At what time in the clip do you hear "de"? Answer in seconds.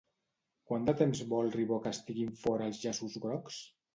0.87-0.95